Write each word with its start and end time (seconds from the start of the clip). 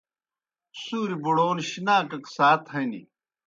سُوریْ 0.81 1.15
بُڑَون 1.23 1.57
شِناکَک 1.69 2.23
سات 2.35 2.61
ہنیْ۔ 2.73 3.01